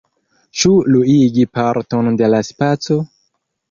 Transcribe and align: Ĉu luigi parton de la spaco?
Ĉu 0.61 0.71
luigi 0.95 1.47
parton 1.59 2.13
de 2.25 2.35
la 2.35 2.43
spaco? 2.53 3.03